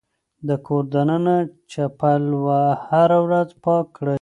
[0.47, 1.37] د کور دننه
[1.71, 2.23] چپل
[2.89, 4.09] هره ورځ پاک کړئ.